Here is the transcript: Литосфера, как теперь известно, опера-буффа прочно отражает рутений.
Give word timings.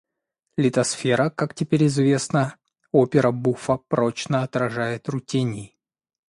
Литосфера, 0.57 1.29
как 1.29 1.53
теперь 1.53 1.85
известно, 1.85 2.57
опера-буффа 2.91 3.81
прочно 3.87 4.41
отражает 4.41 5.07
рутений. 5.07 5.77